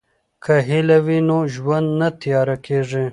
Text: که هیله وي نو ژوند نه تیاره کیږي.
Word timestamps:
که 0.43 0.53
هیله 0.69 0.97
وي 1.05 1.19
نو 1.27 1.37
ژوند 1.53 1.87
نه 1.99 2.09
تیاره 2.21 2.55
کیږي. 2.65 3.05